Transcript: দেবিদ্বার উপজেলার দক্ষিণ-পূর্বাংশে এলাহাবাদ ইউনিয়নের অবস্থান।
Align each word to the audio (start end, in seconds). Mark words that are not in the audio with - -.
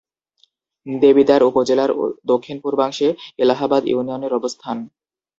দেবিদ্বার 0.85 1.41
উপজেলার 1.43 1.91
দক্ষিণ-পূর্বাংশে 2.25 3.07
এলাহাবাদ 3.39 3.83
ইউনিয়নের 3.87 4.33
অবস্থান। 4.35 4.77